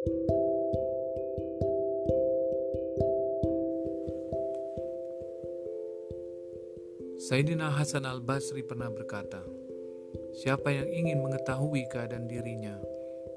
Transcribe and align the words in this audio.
Sayyidina 0.00 0.16
Hasan 7.68 8.08
al-Basri 8.08 8.64
pernah 8.64 8.88
berkata, 8.88 9.44
Siapa 10.40 10.72
yang 10.72 10.88
ingin 10.88 11.20
mengetahui 11.20 11.84
keadaan 11.92 12.32
dirinya, 12.32 12.80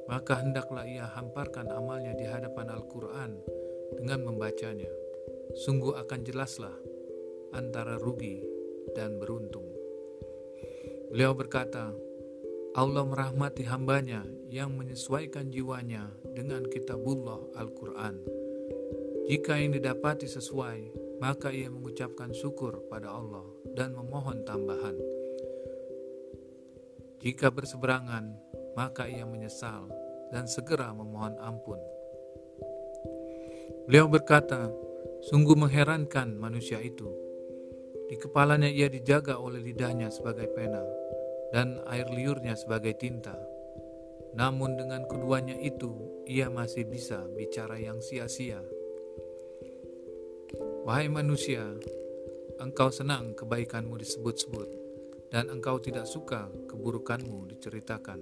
maka 0.07 0.39
hendaklah 0.39 0.87
ia 0.87 1.03
hamparkan 1.03 1.67
amalnya 1.67 2.15
di 2.15 2.23
hadapan 2.23 2.71
Al-Quran 2.71 3.43
dengan 3.99 4.23
membacanya. 4.23 4.87
Sungguh 5.67 5.99
akan 5.99 6.23
jelaslah 6.23 6.79
antara 7.51 7.99
rugi 7.99 8.39
dan 8.95 9.19
beruntung. 9.19 9.67
Beliau 11.11 11.35
berkata, 11.35 11.91
Allah 12.73 13.05
merahmati 13.05 13.69
hambanya 13.69 14.25
yang 14.49 14.73
menyesuaikan 14.73 15.53
jiwanya 15.53 16.09
dengan 16.33 16.65
kitabullah 16.65 17.53
Al-Quran. 17.53 18.17
Jika 19.29 19.61
yang 19.61 19.77
didapati 19.77 20.25
sesuai, 20.25 20.79
maka 21.21 21.53
ia 21.53 21.69
mengucapkan 21.69 22.33
syukur 22.33 22.81
pada 22.89 23.13
Allah 23.13 23.45
dan 23.77 23.93
memohon 23.93 24.41
tambahan. 24.41 24.97
Jika 27.21 27.53
berseberangan, 27.53 28.41
maka 28.73 29.05
ia 29.05 29.29
menyesal 29.29 29.93
dan 30.33 30.49
segera 30.49 30.89
memohon 30.97 31.37
ampun. 31.45 31.77
Beliau 33.85 34.09
berkata, 34.09 34.73
"Sungguh 35.29 35.53
mengherankan 35.53 36.41
manusia 36.41 36.81
itu. 36.81 37.05
Di 38.09 38.17
kepalanya 38.17 38.65
ia 38.67 38.89
dijaga 38.89 39.37
oleh 39.37 39.61
lidahnya 39.61 40.09
sebagai 40.09 40.49
pena 40.49 41.02
dan 41.53 41.77
air 41.93 42.09
liurnya 42.09 42.57
sebagai 42.57 42.97
tinta. 42.97 43.37
Namun 44.33 44.73
dengan 44.73 45.05
keduanya 45.05 45.53
itu, 45.61 46.25
ia 46.25 46.49
masih 46.49 46.89
bisa 46.89 47.21
bicara 47.37 47.77
yang 47.77 48.01
sia-sia." 48.01 48.59
Wahai 50.83 51.07
manusia, 51.07 51.63
engkau 52.59 52.91
senang 52.91 53.37
kebaikanmu 53.39 53.95
disebut-sebut, 54.01 54.67
dan 55.31 55.47
engkau 55.47 55.79
tidak 55.79 56.09
suka 56.09 56.51
keburukanmu 56.67 57.47
diceritakan. 57.55 58.19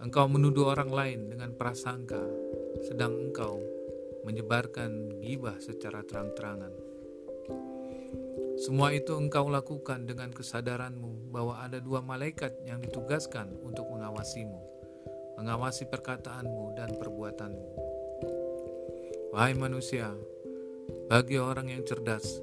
Engkau 0.00 0.30
menuduh 0.30 0.70
orang 0.72 0.88
lain 0.88 1.20
dengan 1.28 1.52
prasangka, 1.58 2.24
sedang 2.86 3.18
engkau 3.18 3.60
menyebarkan 4.24 5.20
gibah 5.20 5.60
secara 5.60 6.00
terang-terangan. 6.06 6.87
Semua 8.58 8.90
itu 8.90 9.14
engkau 9.14 9.46
lakukan 9.46 10.02
dengan 10.02 10.34
kesadaranmu 10.34 11.30
bahwa 11.30 11.62
ada 11.62 11.78
dua 11.78 12.02
malaikat 12.02 12.58
yang 12.66 12.82
ditugaskan 12.82 13.54
untuk 13.62 13.86
mengawasimu, 13.86 14.58
mengawasi 15.38 15.86
perkataanmu 15.86 16.74
dan 16.74 16.90
perbuatanmu. 16.98 17.68
Wahai 19.30 19.54
manusia, 19.54 20.10
bagi 21.06 21.38
orang 21.38 21.70
yang 21.70 21.86
cerdas, 21.86 22.42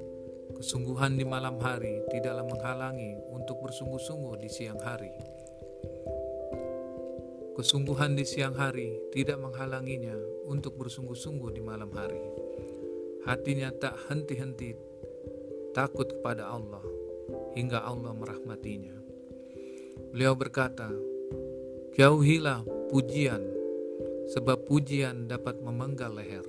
kesungguhan 0.56 1.20
di 1.20 1.28
malam 1.28 1.60
hari 1.60 2.00
tidaklah 2.08 2.48
menghalangi 2.48 3.20
untuk 3.36 3.60
bersungguh-sungguh 3.60 4.40
di 4.40 4.48
siang 4.48 4.80
hari. 4.80 5.12
Kesungguhan 7.60 8.16
di 8.16 8.24
siang 8.24 8.56
hari 8.56 9.12
tidak 9.12 9.36
menghalanginya 9.36 10.16
untuk 10.48 10.80
bersungguh-sungguh 10.80 11.52
di 11.52 11.60
malam 11.60 11.92
hari. 11.92 12.24
Hatinya 13.28 13.68
tak 13.74 13.96
henti-henti 14.06 14.85
takut 15.76 16.08
kepada 16.08 16.48
Allah 16.48 16.80
hingga 17.52 17.84
Allah 17.84 18.16
merahmatinya. 18.16 18.96
Beliau 20.16 20.32
berkata, 20.32 20.88
"Jauhilah 21.92 22.64
pujian, 22.88 23.44
sebab 24.32 24.64
pujian 24.64 25.28
dapat 25.28 25.60
memenggal 25.60 26.16
leher." 26.16 26.48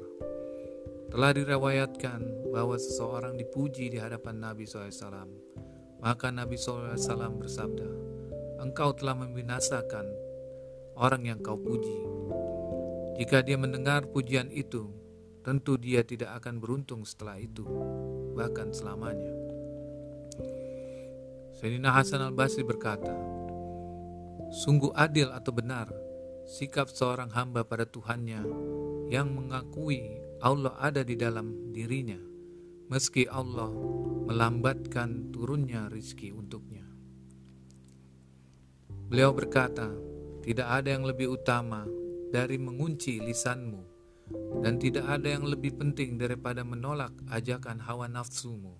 Telah 1.11 1.35
diriwayatkan 1.35 2.51
bahwa 2.55 2.79
seseorang 2.79 3.35
dipuji 3.35 3.91
di 3.91 3.99
hadapan 3.99 4.39
Nabi 4.39 4.63
SAW. 4.63 5.27
Maka 5.99 6.31
Nabi 6.31 6.55
SAW 6.55 7.35
bersabda, 7.35 7.89
Engkau 8.63 8.95
telah 8.95 9.15
membinasakan 9.15 10.07
orang 10.95 11.27
yang 11.27 11.39
kau 11.43 11.59
puji. 11.59 11.99
Jika 13.19 13.43
dia 13.43 13.59
mendengar 13.59 14.07
pujian 14.07 14.51
itu, 14.51 14.87
tentu 15.43 15.79
dia 15.79 16.03
tidak 16.03 16.43
akan 16.43 16.59
beruntung 16.59 17.07
setelah 17.07 17.39
itu, 17.39 17.63
bahkan 18.37 18.69
selamanya. 18.69 19.33
Sayyidina 21.57 21.89
Hasan 21.89 22.21
al-Basri 22.21 22.61
berkata, 22.61 23.17
Sungguh 24.53 24.93
adil 24.93 25.33
atau 25.33 25.49
benar 25.49 25.89
sikap 26.45 26.87
seorang 26.87 27.33
hamba 27.33 27.65
pada 27.65 27.83
Tuhannya 27.83 28.45
yang 29.09 29.33
mengakui 29.33 30.21
Allah 30.37 30.77
ada 30.77 31.01
di 31.01 31.17
dalam 31.17 31.73
dirinya, 31.73 32.21
meski 32.93 33.25
Allah 33.25 33.73
melambatkan 34.29 35.33
turunnya 35.33 35.89
rizki 35.89 36.29
untuknya. 36.29 36.85
Beliau 39.07 39.33
berkata, 39.33 39.91
tidak 40.43 40.67
ada 40.67 40.89
yang 40.93 41.03
lebih 41.07 41.35
utama 41.35 41.87
dari 42.27 42.59
mengunci 42.59 43.23
lisanmu, 43.23 43.86
dan 44.61 44.79
tidak 44.81 45.07
ada 45.07 45.37
yang 45.37 45.47
lebih 45.47 45.77
penting 45.77 46.19
daripada 46.19 46.65
menolak 46.65 47.13
ajakan 47.31 47.79
hawa 47.83 48.11
nafsumu. 48.11 48.75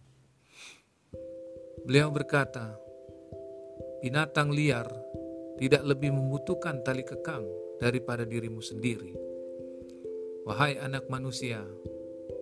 Beliau 1.88 2.12
berkata, 2.12 2.75
binatang 4.03 4.52
liar 4.52 4.88
tidak 5.58 5.84
lebih 5.88 6.12
membutuhkan 6.12 6.84
tali 6.84 7.06
kekang 7.08 7.47
daripada 7.80 8.28
dirimu 8.28 8.59
sendiri 8.59 9.28
Wahai 10.47 10.80
anak 10.80 11.12
manusia, 11.12 11.59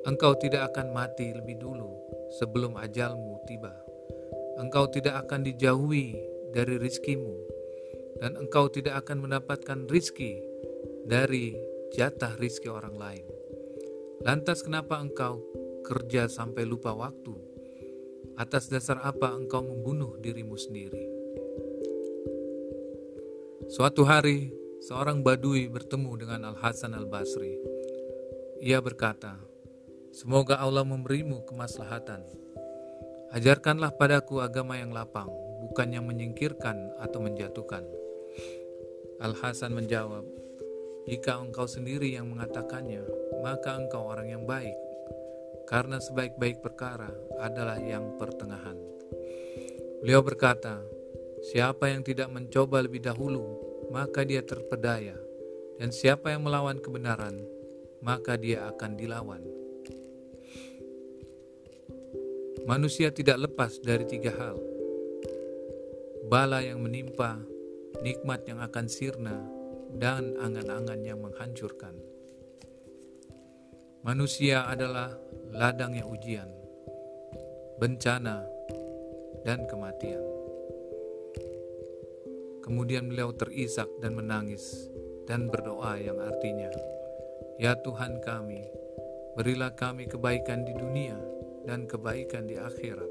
engkau 0.05 0.37
tidak 0.37 0.69
akan 0.69 0.93
mati 0.93 1.33
lebih 1.33 1.57
dulu 1.57 1.89
sebelum 2.37 2.77
ajalmu 2.77 3.41
tiba. 3.49 3.73
Engkau 4.61 4.85
tidak 4.93 5.25
akan 5.25 5.41
dijauhi 5.41 6.13
dari 6.53 6.77
rizkimu, 6.77 7.33
dan 8.21 8.37
engkau 8.37 8.69
tidak 8.69 9.01
akan 9.01 9.25
mendapatkan 9.25 9.89
rizki 9.89 10.37
dari 11.09 11.57
jatah 11.93 12.33
rizki 12.41 12.71
orang 12.71 12.97
lain. 12.97 13.25
Lantas 14.25 14.65
kenapa 14.65 14.97
engkau 14.97 15.43
kerja 15.85 16.25
sampai 16.25 16.65
lupa 16.65 16.97
waktu? 16.97 17.35
Atas 18.41 18.73
dasar 18.73 19.03
apa 19.05 19.29
engkau 19.35 19.61
membunuh 19.61 20.17
dirimu 20.17 20.57
sendiri? 20.57 21.05
Suatu 23.69 24.05
hari, 24.05 24.49
seorang 24.81 25.21
badui 25.21 25.69
bertemu 25.69 26.11
dengan 26.25 26.53
Al-Hasan 26.53 26.93
Al-Basri. 26.93 27.57
Ia 28.61 28.81
berkata, 28.81 29.37
Semoga 30.15 30.63
Allah 30.63 30.87
memberimu 30.87 31.43
kemaslahatan. 31.43 32.23
Ajarkanlah 33.35 33.91
padaku 33.99 34.39
agama 34.39 34.79
yang 34.79 34.95
lapang, 34.95 35.27
bukan 35.59 35.91
yang 35.91 36.07
menyingkirkan 36.07 36.95
atau 37.03 37.19
menjatuhkan. 37.19 37.83
Al-Hasan 39.19 39.75
menjawab, 39.75 40.23
Jika 41.05 41.37
engkau 41.37 41.69
sendiri 41.69 42.13
yang 42.17 42.29
mengatakannya, 42.33 43.05
maka 43.45 43.77
engkau 43.77 44.09
orang 44.09 44.33
yang 44.33 44.43
baik, 44.49 44.73
karena 45.69 46.01
sebaik-baik 46.01 46.65
perkara 46.65 47.13
adalah 47.37 47.77
yang 47.77 48.17
pertengahan. 48.17 48.77
Beliau 50.01 50.25
berkata, 50.25 50.81
Siapa 51.45 51.93
yang 51.93 52.01
tidak 52.01 52.33
mencoba 52.33 52.81
lebih 52.81 53.05
dahulu, 53.05 53.45
maka 53.93 54.25
dia 54.25 54.41
terpedaya, 54.41 55.13
dan 55.77 55.93
siapa 55.93 56.33
yang 56.33 56.41
melawan 56.41 56.81
kebenaran, 56.81 57.37
maka 58.01 58.33
dia 58.33 58.65
akan 58.65 58.97
dilawan. 58.97 59.45
Manusia 62.65 63.13
tidak 63.13 63.45
lepas 63.45 63.77
dari 63.77 64.09
tiga 64.09 64.33
hal: 64.33 64.57
bala 66.25 66.65
yang 66.65 66.81
menimpa, 66.81 67.37
nikmat 68.01 68.41
yang 68.49 68.57
akan 68.57 68.89
sirna, 68.89 69.37
dan 69.95 70.35
angan-angan 70.35 70.99
yang 71.03 71.19
menghancurkan. 71.23 71.95
Manusia 74.05 74.69
adalah 74.69 75.09
ladangnya 75.49 76.05
ujian, 76.05 76.51
bencana, 77.81 78.45
dan 79.41 79.65
kematian. 79.65 80.21
Kemudian 82.61 83.09
beliau 83.09 83.33
terisak 83.33 83.89
dan 84.01 84.17
menangis 84.17 84.89
dan 85.25 85.49
berdoa 85.49 85.97
yang 85.97 86.17
artinya, 86.21 86.69
Ya 87.61 87.77
Tuhan 87.77 88.19
kami, 88.19 88.67
berilah 89.37 89.73
kami 89.73 90.05
kebaikan 90.11 90.65
di 90.67 90.73
dunia 90.75 91.17
dan 91.65 91.89
kebaikan 91.89 92.45
di 92.45 92.57
akhirat, 92.59 93.09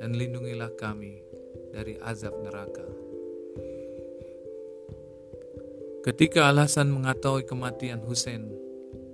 dan 0.00 0.12
lindungilah 0.16 0.72
kami 0.76 1.24
dari 1.72 1.96
azab 2.00 2.36
neraka. 2.42 3.11
Ketika 6.02 6.50
alasan 6.50 6.90
mengetahui 6.90 7.46
kematian 7.46 8.02
Hussein 8.02 8.50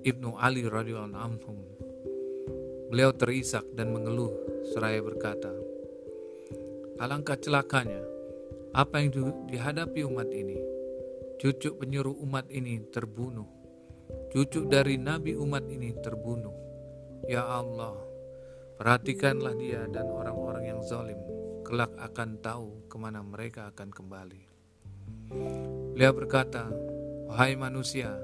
ibnu 0.04 0.36
Ali 0.40 0.64
radhiyallahu 0.64 1.20
anhu, 1.20 1.54
beliau 2.88 3.12
terisak 3.12 3.64
dan 3.76 3.92
mengeluh 3.92 4.32
seraya 4.72 5.04
berkata, 5.04 5.52
Alangkah 6.98 7.38
celakanya 7.38 8.02
apa 8.74 9.04
yang 9.04 9.12
dihadapi 9.46 10.02
umat 10.08 10.32
ini. 10.32 10.58
Cucu 11.38 11.70
penyuruh 11.78 12.18
umat 12.26 12.50
ini 12.50 12.82
terbunuh 12.90 13.58
cucu 14.28 14.68
dari 14.68 15.00
nabi 15.00 15.36
umat 15.36 15.64
ini 15.68 15.96
terbunuh. 16.00 16.54
Ya 17.28 17.44
Allah, 17.44 17.96
perhatikanlah 18.80 19.56
dia 19.58 19.84
dan 19.90 20.08
orang-orang 20.08 20.76
yang 20.76 20.80
zalim, 20.84 21.18
kelak 21.64 21.92
akan 21.98 22.40
tahu 22.40 22.88
ke 22.88 22.96
mana 22.96 23.20
mereka 23.24 23.68
akan 23.72 23.88
kembali. 23.92 24.42
Beliau 25.98 26.14
berkata, 26.14 26.70
Wahai 27.26 27.58
manusia, 27.58 28.14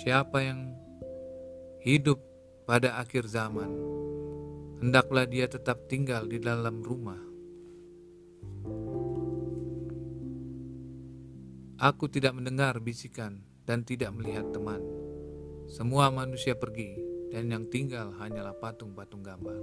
siapa 0.00 0.40
yang 0.40 0.72
hidup 1.84 2.24
pada 2.64 2.96
akhir 3.04 3.28
zaman, 3.28 3.68
hendaklah 4.80 5.28
dia 5.28 5.44
tetap 5.44 5.76
tinggal 5.92 6.24
di 6.24 6.40
dalam 6.40 6.80
rumah. 6.80 7.20
Aku 11.84 12.08
tidak 12.08 12.32
mendengar 12.40 12.80
bisikan 12.80 13.44
dan 13.68 13.84
tidak 13.84 14.16
melihat 14.16 14.48
teman. 14.56 14.80
Semua 15.68 16.08
manusia 16.08 16.56
pergi, 16.56 16.96
dan 17.28 17.52
yang 17.52 17.68
tinggal 17.68 18.08
hanyalah 18.16 18.56
patung-patung 18.56 19.20
gambar. 19.20 19.60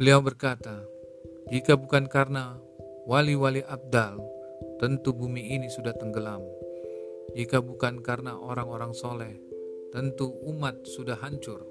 Beliau 0.00 0.24
berkata, 0.24 0.80
"Jika 1.52 1.76
bukan 1.76 2.08
karena 2.08 2.56
wali-wali 3.04 3.60
abdal, 3.60 4.16
tentu 4.80 5.12
bumi 5.12 5.52
ini 5.52 5.68
sudah 5.68 5.92
tenggelam." 5.92 6.40
Jika 7.36 7.60
bukan 7.60 8.00
karena 8.00 8.32
orang-orang 8.32 8.96
soleh, 8.96 9.36
tentu 9.92 10.32
umat 10.48 10.88
sudah 10.88 11.20
hancur. 11.20 11.68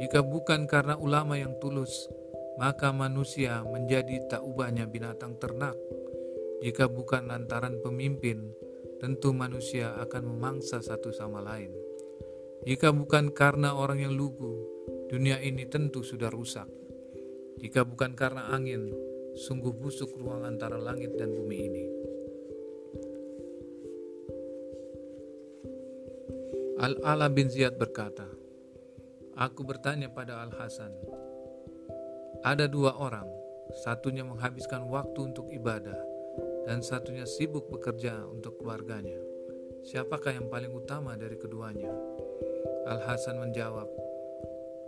Jika 0.00 0.24
bukan 0.24 0.64
karena 0.64 0.96
ulama 0.96 1.36
yang 1.36 1.52
tulus, 1.60 2.08
maka 2.56 2.96
manusia 2.96 3.60
menjadi 3.60 4.24
tak 4.24 4.40
ubahnya 4.40 4.88
binatang 4.88 5.36
ternak. 5.36 5.76
Jika 6.64 6.88
bukan 6.88 7.28
lantaran 7.28 7.76
pemimpin, 7.84 8.56
tentu 9.04 9.36
manusia 9.36 9.92
akan 10.00 10.32
memangsa 10.32 10.80
satu 10.80 11.12
sama 11.12 11.44
lain. 11.44 11.76
Jika 12.64 12.88
bukan 12.88 13.36
karena 13.36 13.76
orang 13.76 14.00
yang 14.00 14.16
lugu, 14.16 14.64
dunia 15.12 15.44
ini 15.44 15.68
tentu 15.68 16.00
sudah 16.00 16.32
rusak. 16.32 16.83
Jika 17.62 17.86
bukan 17.86 18.18
karena 18.18 18.50
angin, 18.50 18.90
sungguh 19.34 19.74
busuk 19.74 20.14
ruang 20.14 20.46
antara 20.46 20.78
langit 20.78 21.14
dan 21.18 21.34
bumi 21.34 21.58
ini. 21.58 21.84
Al-Ala 26.84 27.30
bin 27.30 27.48
Ziyad 27.48 27.78
berkata, 27.78 28.26
Aku 29.34 29.66
bertanya 29.66 30.10
pada 30.10 30.42
Al-Hasan, 30.46 30.94
ada 32.44 32.68
dua 32.68 32.94
orang, 33.00 33.26
satunya 33.82 34.20
menghabiskan 34.20 34.86
waktu 34.92 35.32
untuk 35.32 35.48
ibadah, 35.48 35.96
dan 36.68 36.84
satunya 36.84 37.24
sibuk 37.24 37.72
bekerja 37.72 38.28
untuk 38.28 38.60
keluarganya. 38.60 39.16
Siapakah 39.84 40.36
yang 40.36 40.46
paling 40.52 40.70
utama 40.76 41.16
dari 41.16 41.40
keduanya? 41.40 41.88
Al-Hasan 42.84 43.40
menjawab, 43.40 43.88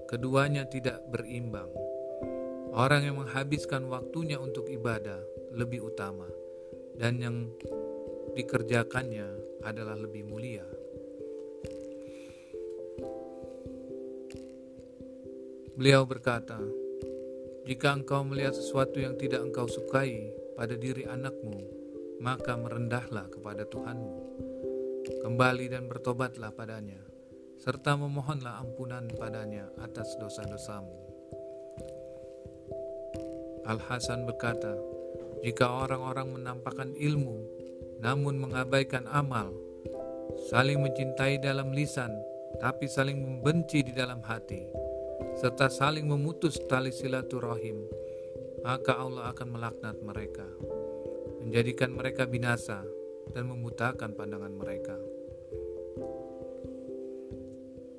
keduanya 0.04 0.68
tidak 0.68 1.00
berimbang. 1.08 1.86
Orang 2.76 3.08
yang 3.08 3.17
menghabiskan 3.17 3.88
waktunya 3.88 4.37
untuk 4.37 4.69
ibadah 4.69 5.17
lebih 5.56 5.88
utama, 5.88 6.28
dan 6.93 7.17
yang 7.17 7.49
dikerjakannya 8.37 9.25
adalah 9.64 9.96
lebih 9.96 10.28
mulia. 10.28 10.61
Beliau 15.73 16.05
berkata, 16.05 16.61
"Jika 17.64 17.96
engkau 17.96 18.28
melihat 18.28 18.52
sesuatu 18.52 19.00
yang 19.00 19.17
tidak 19.17 19.40
engkau 19.49 19.64
sukai 19.64 20.37
pada 20.52 20.76
diri 20.76 21.08
anakmu, 21.08 21.56
maka 22.20 22.61
merendahlah 22.61 23.32
kepada 23.32 23.64
Tuhanmu. 23.64 24.17
Kembali 25.25 25.73
dan 25.73 25.88
bertobatlah 25.88 26.52
padanya, 26.52 27.00
serta 27.56 27.96
memohonlah 27.96 28.61
ampunan 28.61 29.08
padanya 29.17 29.73
atas 29.81 30.12
dosa-dosamu." 30.20 31.06
Al-Hasan 33.66 34.24
berkata, 34.24 34.78
"Jika 35.42 35.66
orang-orang 35.66 36.38
menampakkan 36.38 36.94
ilmu 36.94 37.36
namun 38.00 38.38
mengabaikan 38.38 39.04
amal, 39.10 39.50
saling 40.48 40.80
mencintai 40.80 41.42
dalam 41.42 41.74
lisan, 41.74 42.14
tapi 42.62 42.86
saling 42.86 43.18
membenci 43.18 43.82
di 43.82 43.92
dalam 43.92 44.22
hati." 44.22 44.86
serta 45.36 45.68
saling 45.68 46.08
memutus 46.08 46.56
tali 46.64 46.88
silaturahim, 46.88 47.84
maka 48.64 48.96
Allah 48.96 49.32
akan 49.36 49.48
melaknat 49.52 49.96
mereka, 50.00 50.48
menjadikan 51.44 51.92
mereka 51.92 52.24
binasa 52.24 52.80
dan 53.36 53.44
memutakan 53.44 54.16
pandangan 54.16 54.54
mereka. 54.56 54.96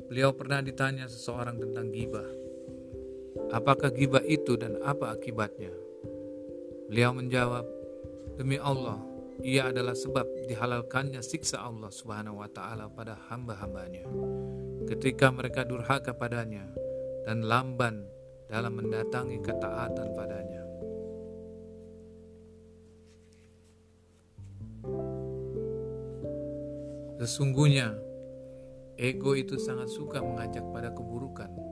Beliau 0.10 0.34
pernah 0.34 0.66
ditanya 0.66 1.06
seseorang 1.06 1.62
tentang 1.62 1.94
gibah. 1.94 2.30
Apakah 3.52 3.96
gibah 3.96 4.24
itu 4.28 4.60
dan 4.60 4.80
apa 4.84 5.16
akibatnya? 5.16 5.72
Beliau 6.92 7.16
menjawab, 7.16 7.64
"Demi 8.36 8.60
Allah, 8.60 9.00
ia 9.46 9.70
adalah 9.70 9.94
sebab 9.94 10.26
dihalalkannya 10.50 11.22
siksa 11.22 11.62
Allah 11.62 11.94
Subhanahu 11.94 12.42
wa 12.42 12.50
taala 12.50 12.90
pada 12.90 13.14
hamba-hambanya 13.30 14.08
ketika 14.90 15.30
mereka 15.30 15.62
durhaka 15.62 16.16
padanya 16.16 16.66
dan 17.28 17.46
lamban 17.46 18.08
dalam 18.48 18.80
mendatangi 18.80 19.44
ketaatan 19.44 20.08
padanya. 20.16 20.64
Sesungguhnya, 27.18 27.92
ego 28.96 29.36
itu 29.36 29.60
sangat 29.60 29.92
suka 29.92 30.24
mengajak 30.24 30.64
pada 30.72 30.96
keburukan. 30.96 31.67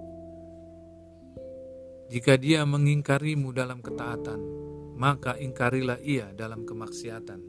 Jika 2.06 2.38
dia 2.38 2.62
mengingkarimu 2.70 3.50
dalam 3.50 3.82
ketaatan, 3.82 4.38
maka 4.96 5.36
ingkarilah 5.42 5.98
ia 6.06 6.30
dalam 6.38 6.62
kemaksiatan. 6.64 7.42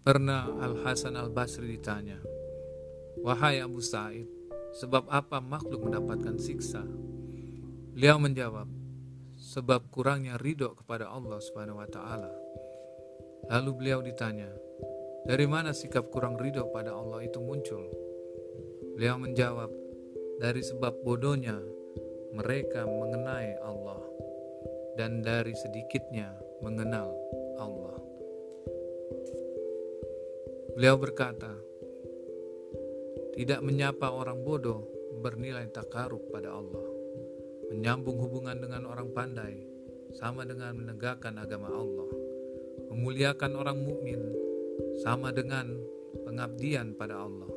Pernah 0.00 0.48
Al-Hasan 0.58 1.18
Al-Basri 1.18 1.76
ditanya, 1.76 2.18
Wahai 3.20 3.60
Abu 3.60 3.84
Sa'id, 3.84 4.24
sebab 4.80 5.10
apa 5.10 5.42
makhluk 5.44 5.84
mendapatkan 5.84 6.40
siksa? 6.40 6.86
Beliau 7.92 8.16
menjawab, 8.16 8.70
sebab 9.36 9.92
kurangnya 9.92 10.40
ridho 10.40 10.72
kepada 10.78 11.10
Allah 11.10 11.36
Subhanahu 11.42 11.82
wa 11.82 11.88
taala. 11.90 12.32
Lalu 13.50 13.70
beliau 13.76 14.00
ditanya, 14.00 14.48
dari 15.28 15.44
mana 15.44 15.76
sikap 15.76 16.08
kurang 16.08 16.40
ridho 16.40 16.68
pada 16.72 16.96
Allah 16.96 17.20
itu 17.20 17.40
muncul? 17.40 17.84
Beliau 18.96 19.20
menjawab, 19.20 19.68
dari 20.40 20.64
sebab 20.64 21.04
bodohnya 21.04 21.60
mereka 22.32 22.88
mengenai 22.88 23.60
Allah 23.60 24.00
dan 24.96 25.20
dari 25.20 25.52
sedikitnya 25.52 26.32
mengenal 26.64 27.12
Allah. 27.60 27.96
Beliau 30.76 30.96
berkata, 30.96 31.52
tidak 33.36 33.60
menyapa 33.60 34.08
orang 34.08 34.40
bodoh 34.40 34.88
bernilai 35.20 35.68
takarub 35.68 36.24
pada 36.32 36.56
Allah. 36.56 36.86
Menyambung 37.70 38.18
hubungan 38.18 38.58
dengan 38.58 38.88
orang 38.88 39.12
pandai 39.14 39.62
sama 40.16 40.42
dengan 40.42 40.74
menegakkan 40.74 41.38
agama 41.38 41.70
Allah. 41.70 42.10
Memuliakan 42.90 43.52
orang 43.54 43.78
mukmin 43.78 44.49
sama 45.00 45.32
dengan 45.32 45.72
pengabdian 46.28 46.92
pada 46.92 47.24
Allah. 47.24 47.48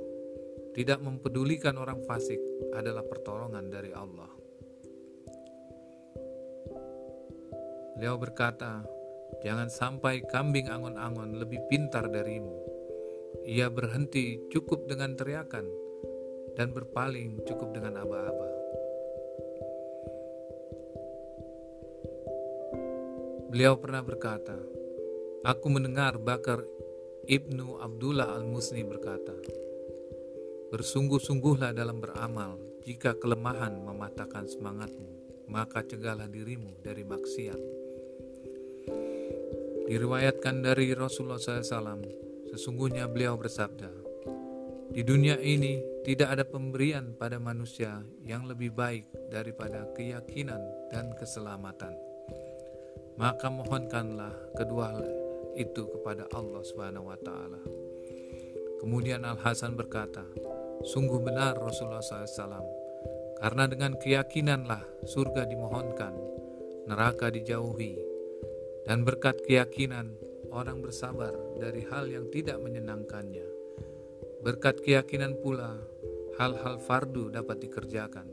Tidak 0.73 0.99
mempedulikan 1.03 1.75
orang 1.77 2.01
fasik 2.07 2.39
adalah 2.73 3.05
pertolongan 3.05 3.67
dari 3.69 3.91
Allah. 3.93 4.31
Beliau 7.99 8.17
berkata, 8.17 8.81
"Jangan 9.45 9.69
sampai 9.69 10.25
kambing 10.25 10.71
angon-angon 10.71 11.37
lebih 11.37 11.61
pintar 11.69 12.09
darimu." 12.09 12.57
Ia 13.43 13.67
berhenti 13.67 14.39
cukup 14.49 14.87
dengan 14.87 15.13
teriakan 15.19 15.67
dan 16.55 16.71
berpaling 16.71 17.43
cukup 17.43 17.75
dengan 17.75 18.01
aba-aba. 18.01 18.49
Beliau 23.53 23.77
pernah 23.77 24.01
berkata, 24.01 24.57
Aku 25.43 25.67
mendengar 25.67 26.15
Bakar 26.17 26.63
Ibnu 27.23 27.79
Abdullah 27.79 28.35
Al-Musni 28.35 28.83
berkata, 28.83 29.31
Bersungguh-sungguhlah 30.75 31.71
dalam 31.71 32.03
beramal, 32.03 32.59
jika 32.83 33.15
kelemahan 33.15 33.79
mematahkan 33.79 34.51
semangatmu, 34.51 35.07
maka 35.47 35.87
cegahlah 35.87 36.27
dirimu 36.27 36.83
dari 36.83 37.07
maksiat. 37.07 37.61
Diriwayatkan 39.87 40.67
dari 40.67 40.91
Rasulullah 40.91 41.39
SAW, 41.39 42.03
Sesungguhnya 42.51 43.07
beliau 43.07 43.39
bersabda, 43.39 43.87
Di 44.91 45.07
dunia 45.07 45.39
ini 45.39 45.79
tidak 46.03 46.27
ada 46.27 46.43
pemberian 46.43 47.15
pada 47.15 47.39
manusia 47.39 48.03
yang 48.19 48.51
lebih 48.51 48.75
baik 48.75 49.07
daripada 49.31 49.87
keyakinan 49.95 50.59
dan 50.91 51.15
keselamatan. 51.15 51.95
Maka 53.15 53.47
mohonkanlah 53.47 54.59
kedua 54.59 55.22
itu 55.53 55.89
kepada 55.89 56.27
Allah 56.33 56.61
Subhanahu 56.65 57.09
wa 57.09 57.17
taala. 57.21 57.61
Kemudian 58.83 59.23
Al 59.23 59.39
Hasan 59.39 59.79
berkata, 59.79 60.27
"Sungguh 60.83 61.23
benar 61.23 61.55
Rasulullah 61.55 62.03
SAW, 62.03 62.67
karena 63.39 63.63
dengan 63.71 63.95
keyakinanlah 63.95 65.07
surga 65.07 65.47
dimohonkan, 65.47 66.13
neraka 66.91 67.31
dijauhi, 67.31 67.95
dan 68.83 69.07
berkat 69.07 69.39
keyakinan 69.47 70.19
orang 70.51 70.83
bersabar 70.83 71.31
dari 71.55 71.87
hal 71.87 72.11
yang 72.11 72.27
tidak 72.27 72.59
menyenangkannya." 72.59 73.47
Berkat 74.43 74.83
keyakinan 74.83 75.39
pula, 75.39 75.79
hal-hal 76.35 76.75
fardu 76.83 77.31
dapat 77.31 77.63
dikerjakan, 77.63 78.27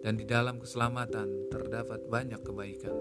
dan 0.00 0.16
di 0.16 0.24
dalam 0.24 0.56
keselamatan 0.56 1.52
terdapat 1.52 2.08
banyak 2.08 2.40
kebaikan. 2.40 2.96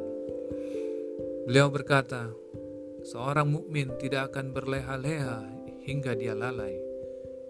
Beliau 1.48 1.72
berkata, 1.72 2.43
seorang 3.04 3.52
mukmin 3.52 3.92
tidak 4.00 4.32
akan 4.32 4.56
berleha-leha 4.56 5.44
hingga 5.84 6.16
dia 6.16 6.32
lalai. 6.32 6.80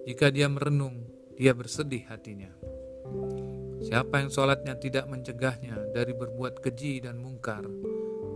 Jika 0.04 0.34
dia 0.34 0.50
merenung, 0.50 1.06
dia 1.38 1.54
bersedih 1.54 2.10
hatinya. 2.10 2.52
Siapa 3.84 4.20
yang 4.24 4.34
sholatnya 4.34 4.76
tidak 4.82 5.06
mencegahnya 5.06 5.94
dari 5.94 6.12
berbuat 6.18 6.60
keji 6.60 7.04
dan 7.06 7.22
mungkar, 7.22 7.64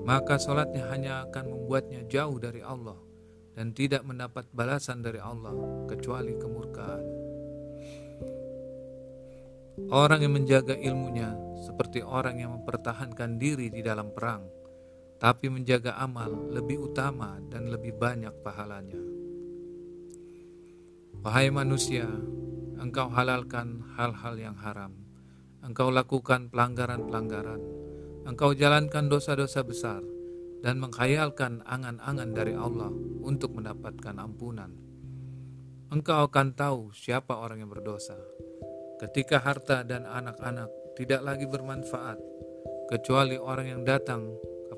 maka 0.05 0.37
sholatnya 0.37 0.87
hanya 0.93 1.27
akan 1.27 1.51
membuatnya 1.51 2.05
jauh 2.05 2.37
dari 2.37 2.61
Allah 2.61 2.99
dan 3.57 3.73
tidak 3.73 4.05
mendapat 4.05 4.45
balasan 4.53 5.01
dari 5.01 5.17
Allah 5.17 5.55
kecuali 5.89 6.37
kemurkaan. 6.37 7.05
Orang 9.87 10.25
yang 10.25 10.33
menjaga 10.33 10.73
ilmunya 10.73 11.33
seperti 11.65 12.01
orang 12.01 12.41
yang 12.41 12.51
mempertahankan 12.61 13.37
diri 13.37 13.69
di 13.69 13.81
dalam 13.81 14.09
perang, 14.13 14.56
tapi 15.17 15.49
menjaga 15.49 15.97
amal 15.97 16.29
lebih 16.53 16.89
utama 16.89 17.41
dan 17.49 17.69
lebih 17.73 17.97
banyak 17.97 18.33
pahalanya. 18.45 19.01
Wahai 21.25 21.49
manusia, 21.49 22.05
engkau 22.77 23.09
halalkan 23.09 23.81
hal-hal 23.97 24.37
yang 24.37 24.55
haram, 24.61 24.93
engkau 25.65 25.89
lakukan 25.89 26.47
pelanggaran-pelanggaran, 26.53 27.61
engkau 28.29 28.53
jalankan 28.53 29.09
dosa-dosa 29.09 29.65
besar, 29.65 30.05
dan 30.61 30.77
menghayalkan 30.77 31.65
angan-angan 31.65 32.29
dari 32.31 32.53
Allah 32.53 32.93
untuk 33.21 33.57
mendapatkan 33.57 34.15
ampunan. 34.21 34.71
Engkau 35.89 36.27
akan 36.27 36.53
tahu 36.53 36.91
siapa 36.93 37.35
orang 37.35 37.65
yang 37.65 37.71
berdosa. 37.71 38.17
Ketika 39.01 39.41
harta 39.41 39.81
dan 39.87 40.05
anak-anak 40.05 40.69
tidak 40.97 41.21
lagi 41.25 41.45
bermanfaat, 41.45 42.17
kecuali 42.89 43.37
orang 43.37 43.67
yang 43.77 43.81
datang 43.85 44.35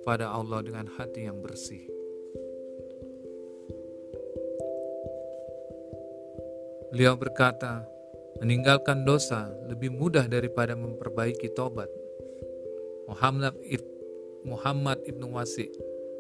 kepada 0.10 0.34
Allah 0.34 0.66
dengan 0.66 0.90
hati 0.98 1.30
yang 1.30 1.38
bersih. 1.38 1.86
Beliau 6.90 7.14
berkata, 7.14 7.86
meninggalkan 8.42 9.06
dosa 9.06 9.54
lebih 9.70 9.94
mudah 9.94 10.26
daripada 10.26 10.74
memperbaiki 10.74 11.54
tobat. 11.54 11.94
Muhammad 13.06 13.54
Muhammad 14.42 14.98
ibnu 15.06 15.30
Wasi 15.30 15.70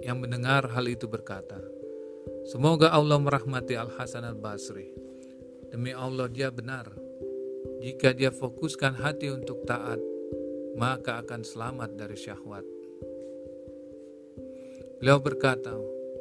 yang 0.05 0.21
mendengar 0.21 0.69
hal 0.69 0.85
itu 0.85 1.09
berkata, 1.09 1.57
Semoga 2.45 2.93
Allah 2.93 3.17
merahmati 3.17 3.73
Al-Hasan 3.73 4.21
al-Basri. 4.21 4.93
Demi 5.73 5.97
Allah 5.97 6.29
dia 6.29 6.53
benar. 6.53 6.93
Jika 7.81 8.13
dia 8.13 8.29
fokuskan 8.29 9.01
hati 9.01 9.33
untuk 9.33 9.65
taat, 9.65 9.97
maka 10.77 11.25
akan 11.25 11.41
selamat 11.41 11.97
dari 11.97 12.13
syahwat. 12.13 12.78
Beliau 14.99 15.23
berkata, 15.23 15.73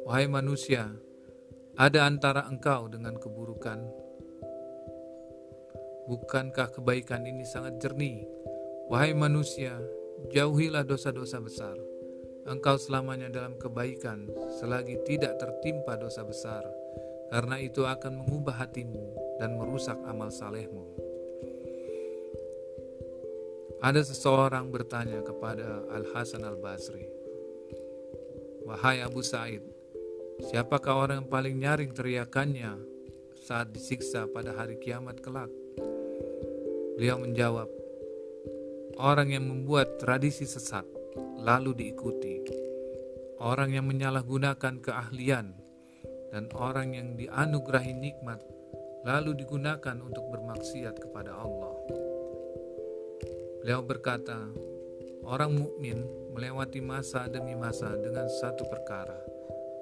Wahai 0.07 0.25
manusia, 0.25 0.89
ada 1.77 2.09
antara 2.09 2.47
engkau 2.49 2.89
dengan 2.89 3.19
keburukan. 3.19 3.79
Bukankah 6.09 6.73
kebaikan 6.73 7.27
ini 7.29 7.45
sangat 7.45 7.77
jernih? 7.77 8.25
Wahai 8.89 9.13
manusia, 9.13 9.77
jauhilah 10.33 10.81
dosa-dosa 10.81 11.37
besar 11.37 11.77
engkau 12.49 12.81
selamanya 12.81 13.29
dalam 13.29 13.53
kebaikan 13.61 14.25
selagi 14.57 14.97
tidak 15.05 15.37
tertimpa 15.37 15.93
dosa 16.01 16.25
besar, 16.25 16.65
karena 17.29 17.61
itu 17.61 17.85
akan 17.85 18.25
mengubah 18.25 18.57
hatimu 18.65 19.37
dan 19.37 19.53
merusak 19.53 19.95
amal 20.09 20.33
salehmu. 20.33 20.89
Ada 23.79 24.03
seseorang 24.03 24.73
bertanya 24.73 25.23
kepada 25.23 25.87
Al-Hasan 25.93 26.43
Al-Basri, 26.43 27.07
Wahai 28.69 29.01
Abu 29.01 29.25
Said, 29.25 29.65
siapakah 30.45 30.93
orang 30.93 31.25
yang 31.25 31.29
paling 31.33 31.57
nyaring 31.57 31.89
teriakannya 31.89 32.77
saat 33.33 33.73
disiksa 33.73 34.29
pada 34.29 34.53
hari 34.53 34.77
kiamat 34.77 35.25
kelak? 35.25 35.49
Beliau 36.93 37.17
menjawab, 37.17 37.65
orang 39.01 39.33
yang 39.33 39.49
membuat 39.49 39.97
tradisi 39.97 40.45
sesat 40.45 40.85
lalu 41.41 41.73
diikuti. 41.81 42.45
Orang 43.41 43.73
yang 43.73 43.89
menyalahgunakan 43.89 44.85
keahlian 44.85 45.49
dan 46.29 46.45
orang 46.53 46.93
yang 46.93 47.17
dianugerahi 47.17 47.97
nikmat 47.97 48.37
lalu 49.01 49.33
digunakan 49.33 49.97
untuk 49.97 50.29
bermaksiat 50.29 50.93
kepada 50.93 51.33
Allah. 51.33 51.73
Beliau 53.65 53.81
berkata, 53.81 54.53
orang 55.29 55.53
mukmin 55.53 56.09
melewati 56.33 56.81
masa 56.81 57.29
demi 57.29 57.53
masa 57.53 57.93
dengan 58.01 58.25
satu 58.41 58.65
perkara, 58.65 59.21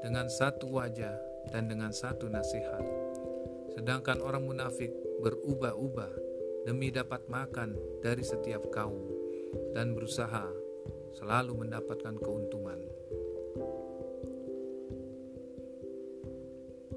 dengan 0.04 0.27
satu 0.27 0.68
wajah 0.75 1.16
dan 1.56 1.72
dengan 1.72 1.96
satu 1.96 2.27
nasihat. 2.27 2.84
Sedangkan 3.72 4.20
orang 4.20 4.44
munafik 4.44 4.92
berubah-ubah 5.24 6.12
demi 6.68 6.92
dapat 6.92 7.24
makan 7.32 7.80
dari 8.04 8.27
setiap 8.27 8.68
kaum 8.75 9.08
dan 9.72 9.96
berusaha 9.96 10.51
selalu 11.16 11.63
mendapatkan 11.63 12.20
keuntungan. 12.20 12.84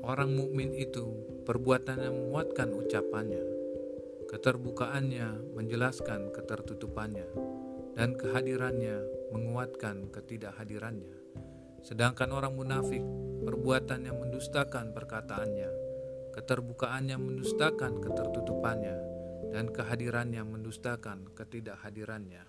Orang 0.02 0.35
mukmin 0.35 0.75
itu 0.75 1.07
perbuatannya 1.47 2.11
menguatkan 2.11 2.75
ucapannya, 2.75 3.45
keterbukaannya 4.26 5.54
menjelaskan 5.54 6.35
ketertutupannya, 6.35 7.28
dan 7.97 8.14
kehadirannya 8.18 9.02
menguatkan 9.35 10.11
ketidakhadirannya. 10.11 11.16
Sedangkan 11.80 12.30
orang 12.35 12.54
munafik 12.54 13.00
perbuatannya 13.47 14.12
mendustakan 14.12 14.92
perkataannya, 14.92 15.70
keterbukaannya 16.37 17.16
mendustakan 17.16 18.04
ketertutupannya, 18.04 18.97
dan 19.50 19.73
kehadirannya 19.73 20.42
mendustakan 20.44 21.32
ketidakhadirannya. 21.32 22.44